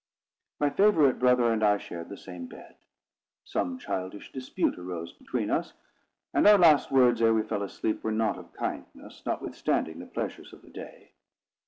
My 0.59 0.71
favourite 0.71 1.19
brother 1.19 1.53
and 1.53 1.63
I 1.63 1.77
shared 1.77 2.09
the 2.09 2.17
same 2.17 2.47
bed. 2.47 2.75
Some 3.45 3.77
childish 3.77 4.31
dispute 4.31 4.79
arose 4.79 5.13
between 5.13 5.51
us; 5.51 5.73
and 6.33 6.47
our 6.47 6.57
last 6.57 6.89
words, 6.89 7.21
ere 7.21 7.35
we 7.35 7.43
fell 7.43 7.61
asleep, 7.61 8.03
were 8.03 8.11
not 8.11 8.39
of 8.39 8.51
kindness, 8.53 9.21
notwithstanding 9.27 9.99
the 9.99 10.07
pleasures 10.07 10.53
of 10.53 10.63
the 10.63 10.71
day. 10.71 11.11